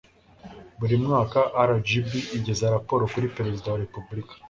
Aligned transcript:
buri 0.79 0.95
mwaka, 1.03 1.39
rgb 1.69 2.09
igeza 2.37 2.71
raporo 2.75 3.03
kuri 3.13 3.27
perezida 3.35 3.67
wa 3.69 3.81
repubulika 3.85 4.33